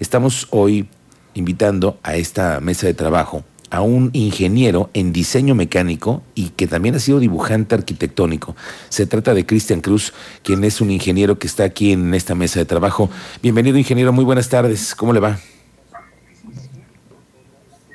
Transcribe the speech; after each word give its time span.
Estamos 0.00 0.46
hoy 0.50 0.88
invitando 1.34 1.98
a 2.04 2.14
esta 2.14 2.60
mesa 2.60 2.86
de 2.86 2.94
trabajo 2.94 3.42
a 3.70 3.80
un 3.82 4.10
ingeniero 4.12 4.90
en 4.94 5.12
diseño 5.12 5.54
mecánico 5.54 6.22
y 6.34 6.50
que 6.50 6.66
también 6.66 6.94
ha 6.94 7.00
sido 7.00 7.18
dibujante 7.18 7.74
arquitectónico. 7.74 8.54
Se 8.88 9.06
trata 9.06 9.34
de 9.34 9.44
Cristian 9.44 9.80
Cruz, 9.80 10.14
quien 10.42 10.62
es 10.62 10.80
un 10.80 10.90
ingeniero 10.90 11.38
que 11.38 11.48
está 11.48 11.64
aquí 11.64 11.92
en 11.92 12.14
esta 12.14 12.34
mesa 12.34 12.60
de 12.60 12.64
trabajo. 12.64 13.10
Bienvenido, 13.42 13.76
ingeniero. 13.76 14.12
Muy 14.12 14.24
buenas 14.24 14.48
tardes. 14.48 14.94
¿Cómo 14.94 15.12
le 15.12 15.20
va? 15.20 15.38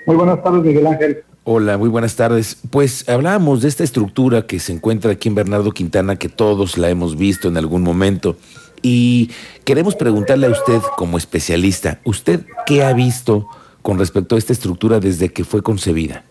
Muy 0.05 0.15
buenas 0.17 0.43
tardes, 0.43 0.61
Miguel 0.61 0.87
Ángel. 0.87 1.23
Hola, 1.45 1.77
muy 1.77 1.89
buenas 1.89 2.15
tardes. 2.15 2.57
Pues 2.69 3.07
hablábamos 3.07 3.61
de 3.61 3.69
esta 3.69 3.83
estructura 3.83 4.45
que 4.45 4.59
se 4.59 4.73
encuentra 4.73 5.11
aquí 5.11 5.29
en 5.29 5.35
Bernardo 5.35 5.71
Quintana, 5.71 6.17
que 6.17 6.29
todos 6.29 6.77
la 6.77 6.89
hemos 6.89 7.17
visto 7.17 7.47
en 7.47 7.57
algún 7.57 7.81
momento. 7.81 8.37
Y 8.83 9.31
queremos 9.63 9.95
preguntarle 9.95 10.45
a 10.45 10.51
usted 10.51 10.79
como 10.97 11.17
especialista, 11.17 11.99
¿usted 12.03 12.41
qué 12.67 12.83
ha 12.83 12.93
visto? 12.93 13.47
con 13.83 13.99
respecto 13.99 14.35
a 14.35 14.39
esta 14.39 14.53
estructura 14.53 14.99
desde 14.99 15.29
que 15.29 15.43
fue 15.43 15.61
concebida? 15.61 16.23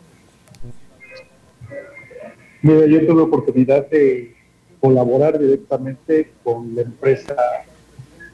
Mira, 2.63 2.87
yo 2.87 3.07
tuve 3.07 3.17
la 3.17 3.23
oportunidad 3.23 3.89
de 3.91 4.35
colaborar 4.81 5.39
directamente 5.39 6.33
con 6.43 6.75
la 6.75 6.83
empresa 6.83 7.37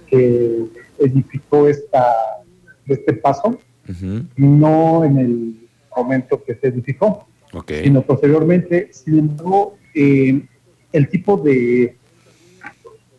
que 0.07 0.65
edificó 0.99 1.69
esta, 1.69 2.15
este 2.87 3.13
paso, 3.13 3.59
no 4.37 5.05
en 5.05 5.19
el 5.19 5.69
momento 5.95 6.43
que 6.43 6.55
se 6.55 6.69
edificó, 6.69 7.27
sino 7.67 8.03
posteriormente. 8.03 8.91
Sin 8.93 9.19
embargo, 9.19 9.77
eh, 9.95 10.43
el 10.93 11.09
tipo 11.09 11.37
de 11.39 11.97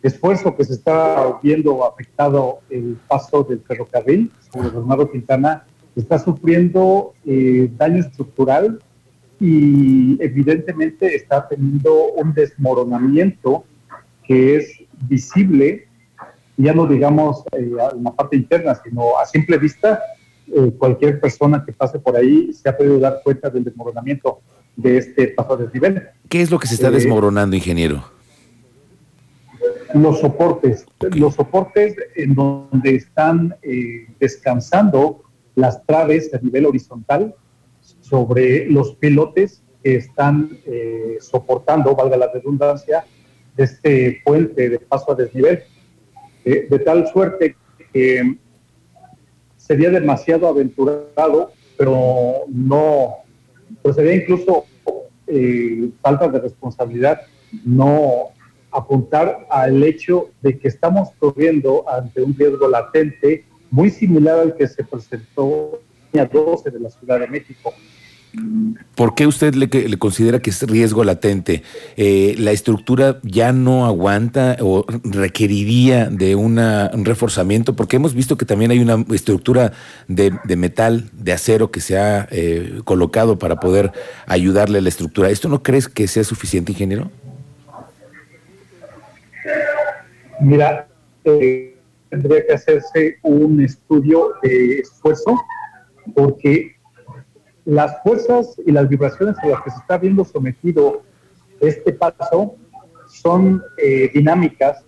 esfuerzo 0.01 0.55
que 0.55 0.63
se 0.63 0.73
está 0.73 1.39
viendo 1.43 1.85
afectado 1.85 2.59
el 2.69 2.97
paso 3.07 3.43
del 3.43 3.61
ferrocarril 3.61 4.31
sobre 4.51 4.69
Bernardo 4.69 5.11
Quintana 5.11 5.65
está 5.95 6.19
sufriendo 6.19 7.13
eh, 7.25 7.69
daño 7.77 7.99
estructural 7.99 8.79
y 9.39 10.21
evidentemente 10.21 11.15
está 11.15 11.47
teniendo 11.47 12.11
un 12.17 12.33
desmoronamiento 12.33 13.63
que 14.23 14.57
es 14.57 14.83
visible, 15.07 15.87
ya 16.57 16.73
no 16.73 16.85
digamos 16.85 17.43
eh, 17.53 17.71
en 17.93 18.03
la 18.03 18.11
parte 18.11 18.35
interna, 18.35 18.75
sino 18.83 19.17
a 19.17 19.25
simple 19.25 19.57
vista, 19.57 20.01
eh, 20.47 20.71
cualquier 20.77 21.19
persona 21.19 21.63
que 21.65 21.71
pase 21.71 21.99
por 21.99 22.15
ahí 22.15 22.51
se 22.53 22.69
ha 22.69 22.75
podido 22.75 22.99
dar 22.99 23.21
cuenta 23.23 23.49
del 23.49 23.63
desmoronamiento 23.63 24.41
de 24.75 24.97
este 24.97 25.27
paso 25.29 25.57
de 25.57 25.65
desnivel. 25.65 26.03
¿Qué 26.27 26.41
es 26.41 26.51
lo 26.51 26.59
que 26.59 26.67
se 26.67 26.75
está 26.75 26.91
desmoronando, 26.91 27.55
ingeniero? 27.55 28.18
Los 29.93 30.19
soportes, 30.19 30.85
los 30.99 31.35
soportes 31.35 31.95
en 32.15 32.35
donde 32.35 32.95
están 32.95 33.55
descansando 34.19 35.23
las 35.55 35.85
traves 35.85 36.33
a 36.33 36.39
nivel 36.39 36.65
horizontal 36.67 37.35
sobre 38.01 38.69
los 38.69 38.95
pilotes 38.95 39.63
que 39.83 39.95
están 39.95 40.59
eh, 40.65 41.17
soportando, 41.21 41.95
valga 41.95 42.17
la 42.17 42.31
redundancia, 42.31 43.05
este 43.57 44.21
puente 44.23 44.69
de 44.69 44.79
paso 44.79 45.11
a 45.11 45.15
desnivel, 45.15 45.63
eh, 46.45 46.67
de 46.69 46.79
tal 46.79 47.07
suerte 47.07 47.55
que 47.93 48.37
sería 49.57 49.89
demasiado 49.89 50.47
aventurado, 50.47 51.51
pero 51.77 52.43
no, 52.47 53.17
pues 53.81 53.95
sería 53.95 54.15
incluso 54.15 54.65
eh, 55.27 55.89
falta 56.01 56.27
de 56.27 56.39
responsabilidad 56.39 57.21
no 57.65 58.29
apuntar 58.71 59.47
al 59.49 59.83
hecho 59.83 60.29
de 60.41 60.57
que 60.57 60.67
estamos 60.67 61.09
corriendo 61.19 61.85
ante 61.89 62.21
un 62.21 62.35
riesgo 62.35 62.67
latente 62.67 63.45
muy 63.71 63.89
similar 63.89 64.39
al 64.39 64.55
que 64.55 64.67
se 64.67 64.83
presentó 64.83 65.81
en 66.13 66.29
12 66.31 66.71
de 66.71 66.79
la 66.79 66.89
Ciudad 66.89 67.19
de 67.19 67.27
México. 67.27 67.73
¿Por 68.95 69.15
qué 69.15 69.25
usted 69.25 69.55
le, 69.55 69.67
le 69.67 69.97
considera 69.97 70.39
que 70.39 70.51
es 70.51 70.61
riesgo 70.61 71.03
latente? 71.03 71.63
Eh, 71.97 72.35
¿La 72.37 72.51
estructura 72.51 73.19
ya 73.23 73.53
no 73.53 73.87
aguanta 73.87 74.55
o 74.61 74.85
requeriría 75.03 76.09
de 76.09 76.35
una, 76.35 76.91
un 76.93 77.05
reforzamiento? 77.05 77.75
Porque 77.75 77.95
hemos 77.95 78.13
visto 78.13 78.37
que 78.37 78.45
también 78.45 78.69
hay 78.69 78.79
una 78.79 79.03
estructura 79.11 79.73
de, 80.07 80.31
metal, 80.55 81.09
de 81.13 81.33
acero 81.33 81.71
que 81.71 81.81
se 81.81 81.97
ha 81.97 82.27
eh, 82.29 82.81
colocado 82.83 83.39
para 83.39 83.59
poder 83.59 83.91
ayudarle 84.27 84.77
a 84.77 84.81
la 84.81 84.89
estructura. 84.89 85.31
¿Esto 85.31 85.49
no 85.49 85.63
crees 85.63 85.87
que 85.87 86.07
sea 86.07 86.23
suficiente, 86.23 86.71
ingeniero? 86.73 87.09
Mira, 90.39 90.87
eh, 91.25 91.77
tendría 92.09 92.45
que 92.45 92.53
hacerse 92.53 93.17
un 93.23 93.61
estudio 93.61 94.33
de 94.41 94.79
esfuerzo 94.79 95.39
porque 96.15 96.75
las 97.65 98.01
fuerzas 98.03 98.55
y 98.65 98.71
las 98.71 98.89
vibraciones 98.89 99.37
a 99.39 99.47
las 99.47 99.61
que 99.61 99.71
se 99.71 99.77
está 99.77 99.97
viendo 99.97 100.25
sometido 100.25 101.03
este 101.59 101.93
paso 101.93 102.55
son 103.07 103.61
eh, 103.77 104.09
dinámicas. 104.13 104.83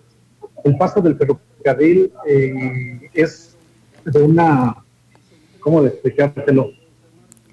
El 0.64 0.78
paso 0.78 1.02
del 1.02 1.18
ferrocarril 1.18 2.12
eh, 2.26 3.10
es 3.14 3.58
de 4.06 4.22
una, 4.24 4.84
¿cómo 5.60 5.86
explicártelo? 5.86 6.72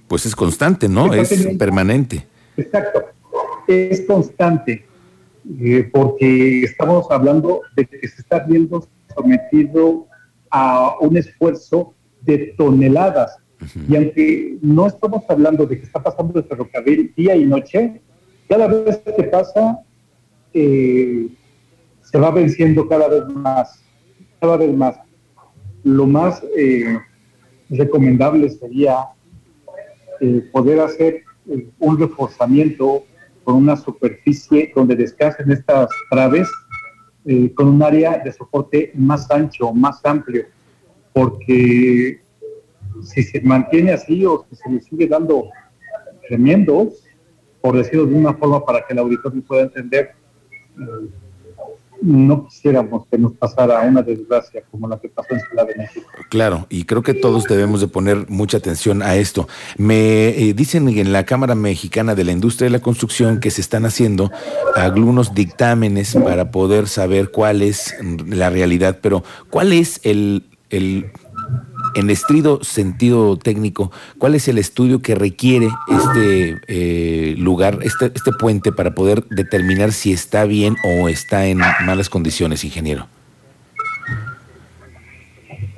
Pues 0.07 0.25
es 0.25 0.35
constante, 0.35 0.89
¿no? 0.89 1.13
Es, 1.13 1.47
permanente. 1.59 2.27
Exacto, 2.57 3.05
es 3.67 4.01
constante, 4.03 4.87
eh, 5.61 5.89
porque 5.93 6.63
estamos 6.63 7.11
hablando 7.11 7.63
de 7.77 7.87
que 7.87 8.09
se 8.09 8.21
está 8.21 8.41
viendo 8.41 8.87
sometido 9.15 10.07
a 10.51 10.97
un 11.01 11.17
esfuerzo 11.17 11.95
de 12.23 12.55
toneladas. 12.57 13.37
Y 13.89 13.97
aunque 13.97 14.59
no 14.63 14.87
estamos 14.87 15.25
hablando 15.29 15.67
de 15.67 15.79
que 15.79 15.87
está 15.87 16.03
pasando 16.03 16.39
el 16.39 16.45
ferrocarril 16.45 17.13
día 17.17 17.35
y 17.35 17.45
noche, 17.45 18.01
cada 18.49 18.67
vez 18.69 18.99
que 18.99 19.23
pasa 19.25 19.81
eh, 20.53 21.29
se 22.01 22.19
va 22.19 22.31
venciendo 22.31 22.89
cada 22.89 23.09
vez 23.09 23.27
más, 23.29 23.83
cada 24.41 24.57
vez 24.57 24.75
más. 24.75 24.97
Lo 25.85 26.07
más 26.07 26.43
eh, 26.57 26.99
recomendable 27.69 28.49
sería 28.49 29.09
eh, 30.21 30.43
poder 30.53 30.81
hacer 30.81 31.23
un 31.79 31.99
reforzamiento 31.99 33.05
con 33.49 33.57
una 33.57 33.77
superficie 33.77 34.71
donde 34.77 34.95
descansen 34.95 35.51
estas 35.51 35.89
traves 36.11 36.47
eh, 37.25 37.51
con 37.55 37.69
un 37.69 37.83
área 37.83 38.19
de 38.19 38.31
soporte 38.31 38.93
más 38.95 39.31
ancho, 39.31 39.73
más 39.73 40.05
amplio, 40.05 40.45
porque 41.15 42.21
si 43.01 43.23
se 43.23 43.41
mantiene 43.41 43.93
así 43.93 44.27
o 44.27 44.45
si 44.51 44.57
se 44.57 44.69
le 44.69 44.81
sigue 44.83 45.07
dando 45.07 45.49
tremendo, 46.29 46.91
por 47.63 47.79
decirlo 47.79 48.05
de 48.05 48.17
una 48.17 48.35
forma 48.35 48.63
para 48.63 48.87
que 48.87 48.93
el 48.93 48.99
auditorio 48.99 49.43
pueda 49.43 49.63
entender, 49.63 50.11
eh, 50.79 51.09
no 52.01 52.47
quisiéramos 52.47 53.07
que 53.11 53.19
nos 53.19 53.33
pasara 53.33 53.81
una 53.81 54.03
desgracia 54.03 54.63
como 54.71 54.89
la 54.89 54.99
que 54.99 55.09
pasó 55.09 55.35
en 55.35 55.41
Ciudad 55.41 55.67
de 55.67 55.75
México. 55.77 56.07
Claro, 56.31 56.67
y 56.69 56.85
creo 56.85 57.03
que 57.03 57.15
todos 57.15 57.45
debemos 57.45 57.81
de 57.81 57.89
poner 57.89 58.29
mucha 58.29 58.59
atención 58.59 59.03
a 59.03 59.17
esto. 59.17 59.49
Me 59.77 60.29
eh, 60.29 60.55
dicen 60.55 60.89
en 60.89 61.13
la 61.13 61.25
Cámara 61.25 61.55
Mexicana 61.55 62.15
de 62.15 62.25
la 62.25 62.33
Industria 62.33 62.67
de 62.67 62.71
la 62.71 62.81
Construcción 62.81 63.41
que 63.41 63.51
se 63.51 63.61
están 63.61 63.85
haciendo 63.85 64.31
algunos 64.75 65.35
dictámenes 65.35 66.15
para 66.15 66.51
poder 66.51 66.89
saber 66.89 67.31
cuál 67.31 67.63
es 67.63 67.95
la 68.27 68.51
realidad, 68.51 68.99
pero 69.03 69.25
¿cuál 69.51 69.73
es 69.73 70.01
el, 70.05 70.45
el 70.71 71.11
en 71.99 72.11
estrido 72.11 72.63
sentido 72.63 73.37
técnico, 73.37 73.91
¿cuál 74.19 74.37
es 74.37 74.47
el 74.47 74.59
estudio 74.59 75.03
que 75.03 75.17
requiere 75.17 75.69
este 75.91 76.57
eh, 76.69 77.35
lugar, 77.37 77.81
este, 77.83 78.13
este 78.15 78.31
puente, 78.33 78.71
para 78.71 78.95
poder 78.95 79.25
determinar 79.25 79.93
si 79.93 80.13
está 80.13 80.45
bien 80.45 80.77
o 80.85 81.09
está 81.09 81.47
en 81.47 81.59
malas 81.59 82.09
condiciones, 82.09 82.65
ingeniero? 82.65 83.09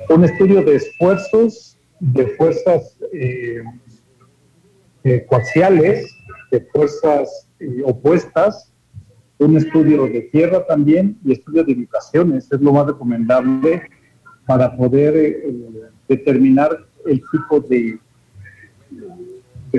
Un 0.09 0.23
estudio 0.25 0.61
de 0.63 0.75
esfuerzos, 0.75 1.77
de 1.99 2.27
fuerzas 2.37 2.97
eh, 3.13 3.63
eh 5.03 5.25
coaxiales, 5.27 6.15
de 6.51 6.61
fuerzas 6.71 7.47
eh, 7.59 7.81
opuestas, 7.83 8.71
un 9.39 9.57
estudio 9.57 10.05
de 10.05 10.21
tierra 10.31 10.65
también 10.67 11.17
y 11.25 11.31
estudio 11.31 11.63
de 11.63 11.73
vibraciones, 11.73 12.47
es 12.51 12.61
lo 12.61 12.73
más 12.73 12.85
recomendable 12.85 13.81
para 14.45 14.75
poder 14.75 15.15
determinar 16.11 16.85
el 17.05 17.21
tipo 17.31 17.61
de, 17.61 17.97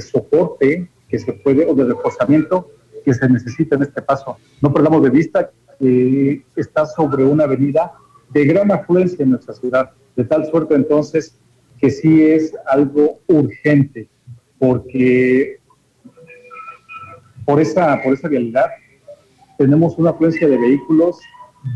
soporte 0.00 0.88
que 1.08 1.19
se 1.19 1.32
puede 1.34 1.67
o 1.67 1.75
de 1.75 1.84
reforzamiento 1.84 2.70
que 3.05 3.12
se 3.12 3.29
necesita 3.29 3.76
en 3.76 3.82
este 3.82 4.00
paso. 4.00 4.38
No 4.62 4.73
perdamos 4.73 5.02
de 5.02 5.11
vista 5.11 5.50
que 5.79 6.43
está 6.56 6.87
sobre 6.87 7.25
una 7.25 7.44
avenida 7.44 7.93
de 8.31 8.46
gran 8.46 8.73
afluencia 8.73 9.23
en 9.23 9.31
nuestra 9.31 9.52
ciudad, 9.52 9.90
de 10.17 10.25
tal 10.25 10.46
suerte 10.50 10.75
entonces 10.75 11.37
que 11.79 11.90
sí 11.90 12.23
es 12.23 12.55
algo 12.67 13.19
urgente, 13.26 14.08
porque 14.58 15.58
por 17.44 17.61
esa, 17.61 18.00
por 18.02 18.14
esa 18.14 18.28
realidad 18.28 18.69
tenemos 19.58 19.99
una 19.99 20.11
afluencia 20.11 20.49
de 20.49 20.56
vehículos 20.56 21.19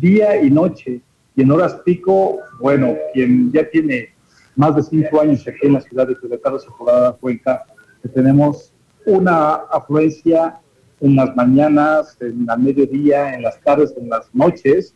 día 0.01 0.43
y 0.43 0.51
noche, 0.51 1.01
y 1.35 1.43
en 1.43 1.51
horas 1.51 1.75
pico, 1.85 2.39
bueno, 2.59 2.95
quien 3.13 3.53
ya 3.53 3.69
tiene 3.69 4.16
más 4.57 4.75
de 4.75 4.83
cinco 4.83 5.21
años 5.21 5.47
aquí 5.47 5.67
en 5.67 5.75
la 5.75 5.81
ciudad 5.81 6.09
de 6.09 6.17
Querétaro 6.17 6.59
se 6.59 6.69
dar 6.87 7.17
cuenta 7.19 7.65
que 8.03 8.09
tenemos 8.09 8.73
una 9.05 9.55
afluencia 9.71 10.61
en 11.01 11.15
las 11.15 11.37
mañanas, 11.37 12.17
en 12.21 12.47
la 12.47 12.57
mediodía, 12.57 13.35
en 13.35 13.43
las 13.43 13.61
tardes, 13.61 13.95
en 13.97 14.09
las 14.09 14.35
noches, 14.35 14.95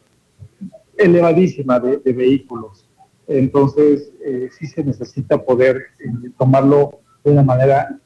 elevadísima 0.96 1.78
de, 1.78 2.12
vehículos. 2.12 2.88
Entonces, 3.28 4.12
eh, 4.24 4.48
sí 4.58 4.66
se 4.66 4.82
necesita 4.82 5.38
poder 5.38 5.76
eh, 5.76 6.30
tomarlo 6.38 7.00
de 7.22 7.32
una 7.32 7.42
manera 7.42 8.00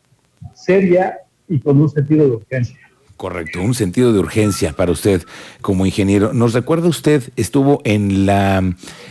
seria 0.53 1.21
y 1.49 1.61
con 1.61 1.81
un 1.81 1.89
sentido 1.89 2.25
de 2.27 2.37
urgencia. 2.37 2.79
Correcto, 3.17 3.63
un 3.63 3.75
sentido 3.75 4.13
de 4.13 4.19
urgencia 4.19 4.73
para 4.73 4.91
usted 4.91 5.23
como 5.61 5.87
ingeniero. 5.87 6.33
¿Nos 6.33 6.53
recuerda 6.53 6.89
usted, 6.89 7.23
estuvo 7.37 7.81
en 7.85 8.27
la, 8.27 8.59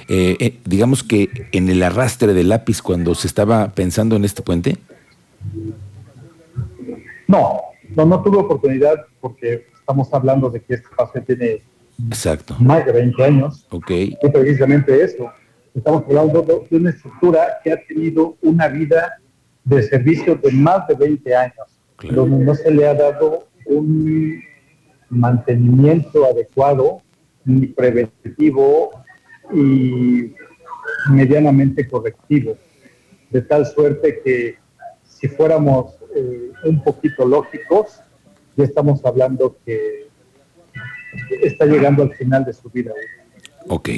eh, 0.09 0.35
eh, 0.39 0.59
digamos 0.65 1.03
que 1.03 1.29
en 1.53 1.69
el 1.69 1.81
arrastre 1.81 2.33
del 2.33 2.49
lápiz 2.49 2.81
cuando 2.81 3.15
se 3.15 3.27
estaba 3.27 3.69
pensando 3.69 4.17
en 4.17 4.25
este 4.25 4.41
puente? 4.41 4.77
No, 7.27 7.61
no, 7.95 8.05
no 8.05 8.21
tuve 8.21 8.37
oportunidad 8.37 9.05
porque 9.21 9.65
estamos 9.79 10.13
hablando 10.13 10.49
de 10.49 10.61
que 10.61 10.73
este 10.75 10.89
paso 10.97 11.13
tiene 11.25 11.61
Exacto. 12.07 12.57
más 12.59 12.85
de 12.85 12.91
20 12.91 13.23
años. 13.23 13.65
Ok. 13.69 13.91
Y 13.91 14.29
precisamente 14.33 15.01
eso. 15.01 15.31
Estamos 15.73 16.03
hablando 16.07 16.41
de 16.41 16.77
una 16.77 16.89
estructura 16.89 17.59
que 17.63 17.71
ha 17.71 17.77
tenido 17.87 18.35
una 18.41 18.67
vida 18.67 19.17
de 19.63 19.81
servicio 19.81 20.35
de 20.35 20.51
más 20.51 20.87
de 20.87 20.95
20 20.95 21.35
años, 21.35 21.67
donde 22.11 22.45
no 22.45 22.53
se 22.53 22.69
le 22.69 22.87
ha 22.87 22.93
dado 22.93 23.47
un 23.65 24.41
mantenimiento 25.09 26.25
adecuado, 26.25 27.01
ni 27.45 27.67
preventivo 27.67 28.91
y 29.53 30.33
medianamente 31.11 31.87
correctivo, 31.87 32.57
de 33.29 33.41
tal 33.41 33.65
suerte 33.65 34.21
que 34.23 34.57
si 35.03 35.27
fuéramos 35.27 35.97
eh, 36.15 36.51
un 36.65 36.83
poquito 36.83 37.25
lógicos, 37.25 38.01
ya 38.55 38.65
estamos 38.65 39.03
hablando 39.05 39.57
que 39.65 40.07
está 41.41 41.65
llegando 41.65 42.03
al 42.03 42.13
final 42.13 42.45
de 42.45 42.53
su 42.53 42.69
vida. 42.69 42.91
Ok, 43.67 43.89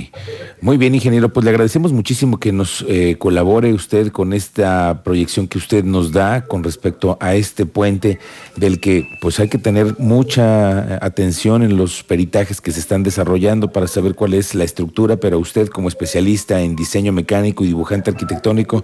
muy 0.61 0.77
bien 0.77 0.93
ingeniero, 0.93 1.33
pues 1.33 1.43
le 1.43 1.49
agradecemos 1.49 1.91
muchísimo 1.91 2.39
que 2.39 2.51
nos 2.51 2.85
eh, 2.87 3.15
colabore 3.17 3.73
usted 3.73 4.11
con 4.11 4.31
esta 4.31 5.01
proyección 5.03 5.47
que 5.47 5.57
usted 5.57 5.83
nos 5.83 6.11
da 6.11 6.45
con 6.45 6.63
respecto 6.63 7.17
a 7.19 7.33
este 7.33 7.65
puente 7.65 8.19
del 8.55 8.79
que 8.79 9.07
pues 9.21 9.39
hay 9.39 9.49
que 9.49 9.57
tener 9.57 9.97
mucha 9.97 11.03
atención 11.03 11.63
en 11.63 11.77
los 11.77 12.03
peritajes 12.03 12.61
que 12.61 12.71
se 12.71 12.79
están 12.79 13.01
desarrollando 13.01 13.71
para 13.71 13.87
saber 13.87 14.13
cuál 14.13 14.35
es 14.35 14.53
la 14.53 14.63
estructura, 14.63 15.17
pero 15.17 15.39
usted 15.39 15.67
como 15.69 15.87
especialista 15.87 16.61
en 16.61 16.75
diseño 16.75 17.11
mecánico 17.11 17.63
y 17.63 17.67
dibujante 17.67 18.11
arquitectónico, 18.11 18.83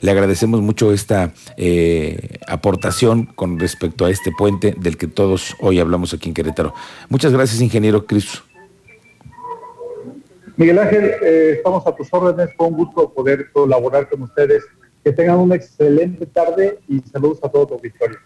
le 0.00 0.10
agradecemos 0.10 0.62
mucho 0.62 0.92
esta 0.92 1.34
eh, 1.58 2.38
aportación 2.48 3.26
con 3.26 3.58
respecto 3.58 4.06
a 4.06 4.10
este 4.10 4.32
puente 4.32 4.74
del 4.78 4.96
que 4.96 5.08
todos 5.08 5.56
hoy 5.60 5.78
hablamos 5.78 6.14
aquí 6.14 6.28
en 6.28 6.34
Querétaro. 6.34 6.74
Muchas 7.10 7.32
gracias 7.32 7.60
ingeniero 7.60 8.06
Cris. 8.06 8.42
Miguel 10.56 10.78
Ángel, 10.78 11.14
eh, 11.22 11.52
estamos 11.56 11.86
a 11.86 11.94
tus 11.94 12.12
órdenes. 12.12 12.54
Fue 12.56 12.66
un 12.66 12.74
gusto 12.74 13.12
poder 13.12 13.50
colaborar 13.52 14.08
con 14.08 14.22
ustedes. 14.22 14.64
Que 15.02 15.12
tengan 15.12 15.38
una 15.38 15.56
excelente 15.56 16.26
tarde 16.26 16.78
y 16.88 17.00
saludos 17.00 17.40
a 17.42 17.48
todos 17.48 17.70
los 17.70 17.82
victorios. 17.82 18.20